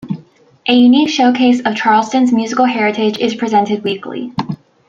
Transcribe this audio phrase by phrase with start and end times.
[0.67, 4.33] A unique showcase of Charleston's musical heritage is presented weekly.